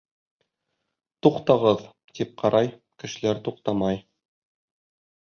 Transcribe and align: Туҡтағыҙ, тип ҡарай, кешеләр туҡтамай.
Туҡтағыҙ, 1.27 1.83
тип 2.19 2.31
ҡарай, 2.39 2.71
кешеләр 3.05 3.43
туҡтамай. 3.49 4.01